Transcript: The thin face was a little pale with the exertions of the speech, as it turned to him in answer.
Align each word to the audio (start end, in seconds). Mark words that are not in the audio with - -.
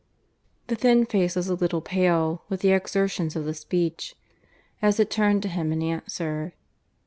The 0.65 0.75
thin 0.75 1.05
face 1.05 1.35
was 1.35 1.47
a 1.47 1.53
little 1.53 1.79
pale 1.79 2.41
with 2.49 2.61
the 2.61 2.71
exertions 2.71 3.35
of 3.35 3.45
the 3.45 3.53
speech, 3.53 4.15
as 4.81 4.99
it 4.99 5.11
turned 5.11 5.43
to 5.43 5.47
him 5.47 5.71
in 5.71 5.83
answer. 5.83 6.53